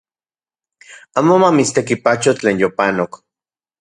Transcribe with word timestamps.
Amo 1.17 1.33
mamitstekipacho 1.43 2.31
tlen 2.37 2.57
yopanok 2.63 3.11